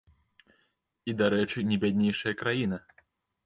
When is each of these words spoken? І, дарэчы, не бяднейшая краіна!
І, 0.49 1.11
дарэчы, 1.21 1.67
не 1.69 1.77
бяднейшая 1.87 2.35
краіна! 2.43 2.85